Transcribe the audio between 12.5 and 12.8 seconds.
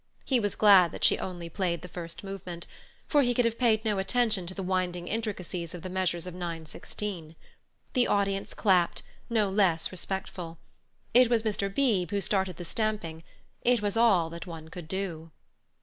the